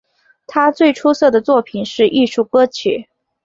[0.47, 3.07] 他最出色的作品是艺术歌曲。